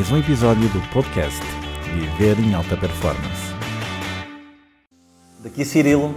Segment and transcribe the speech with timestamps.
[0.00, 1.42] mais um episódio do podcast
[1.92, 3.52] Viver em Alta Performance.
[5.42, 6.14] Daqui Cirilo,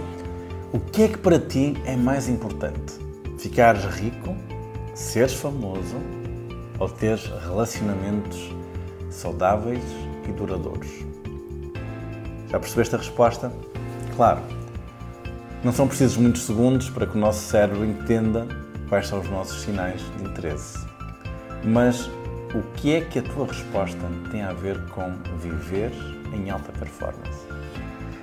[0.72, 2.94] o que é que para ti é mais importante?
[3.38, 4.34] Ficares rico,
[4.94, 5.96] seres famoso
[6.78, 8.54] ou teres relacionamentos
[9.10, 9.84] saudáveis
[10.26, 10.88] e duradouros?
[12.48, 13.52] Já percebeste a resposta?
[14.16, 14.40] Claro,
[15.62, 18.48] não são precisos muitos segundos para que o nosso cérebro entenda
[18.88, 20.78] quais são os nossos sinais de interesse.
[21.62, 22.08] Mas
[22.54, 23.98] o que é que a tua resposta
[24.30, 25.90] tem a ver com viver
[26.32, 27.48] em alta performance?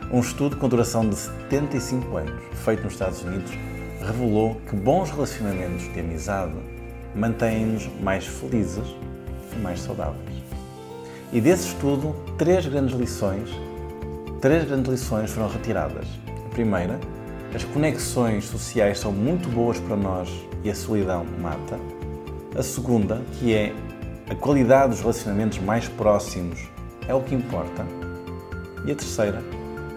[0.09, 3.51] Um estudo com duração de 75 anos, feito nos Estados Unidos,
[3.99, 6.55] revelou que bons relacionamentos de amizade
[7.13, 8.95] mantêm-nos mais felizes
[9.53, 10.31] e mais saudáveis.
[11.33, 13.49] E desse estudo, três grandes lições,
[14.39, 16.07] três grandes lições foram retiradas.
[16.45, 16.97] A primeira,
[17.53, 20.29] as conexões sociais são muito boas para nós
[20.63, 21.77] e a solidão mata.
[22.57, 23.73] A segunda, que é
[24.31, 26.69] a qualidade dos relacionamentos mais próximos
[27.05, 27.85] é o que importa.
[28.85, 29.43] E a terceira,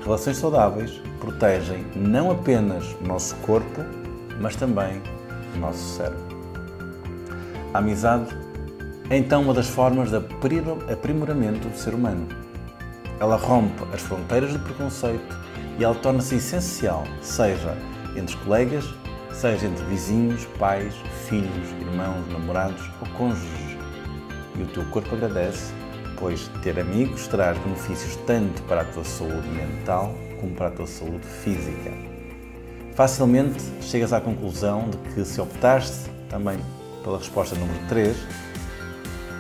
[0.02, 3.80] relações saudáveis protegem não apenas o nosso corpo,
[4.40, 5.00] mas também
[5.54, 6.18] o nosso cérebro.
[7.72, 8.36] A amizade
[9.08, 12.26] é então uma das formas de aprimoramento do ser humano.
[13.20, 15.38] Ela rompe as fronteiras do preconceito
[15.78, 17.78] e ela torna-se essencial, seja
[18.16, 18.84] entre colegas,
[19.30, 20.92] seja entre vizinhos, pais,
[21.28, 23.73] filhos, irmãos, namorados ou cônjuges.
[24.56, 25.72] E o teu corpo agradece,
[26.18, 30.86] pois ter amigos traz benefícios tanto para a tua saúde mental como para a tua
[30.86, 31.92] saúde física.
[32.94, 36.58] Facilmente chegas à conclusão de que se optaste também
[37.02, 38.16] pela resposta número 3,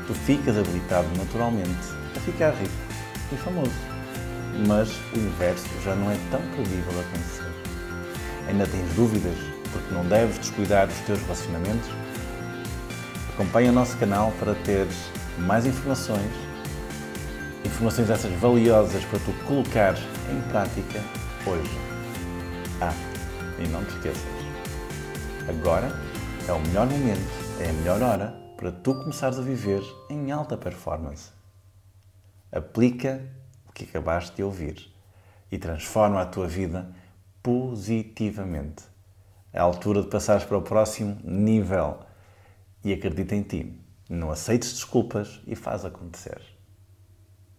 [0.06, 2.72] tu ficas habilitado naturalmente a ficar rico
[3.32, 3.94] e famoso
[4.66, 7.52] mas o inverso já não é tão credível acontecer.
[8.48, 9.36] Ainda tens dúvidas
[9.72, 11.88] porque não deves descuidar dos teus relacionamentos?
[13.34, 16.30] Acompanha o nosso canal para teres mais informações,
[17.64, 19.98] informações essas valiosas para tu colocares
[20.30, 21.00] em prática
[21.44, 21.76] hoje.
[22.80, 22.94] Ah,
[23.58, 24.22] e não te esqueças,
[25.48, 25.90] agora
[26.46, 27.28] é o melhor momento,
[27.60, 31.32] é a melhor hora para tu começares a viver em alta performance.
[32.52, 33.20] Aplica
[33.74, 34.94] que acabaste de ouvir
[35.50, 36.88] e transforma a tua vida
[37.42, 38.84] positivamente.
[39.52, 41.98] É a altura de passares para o próximo nível
[42.84, 43.80] e acredita em ti.
[44.08, 46.53] Não aceites desculpas e faz acontecer.